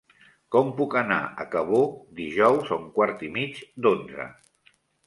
Com 0.55 0.71
puc 0.79 0.95
anar 1.01 1.19
a 1.45 1.47
Cabó 1.53 1.83
dijous 2.23 2.73
a 2.73 2.81
un 2.81 2.91
quart 2.99 3.23
i 3.31 3.35
mig 3.39 3.63
d'onze? 3.87 4.33